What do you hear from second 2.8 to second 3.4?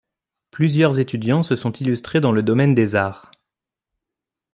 arts.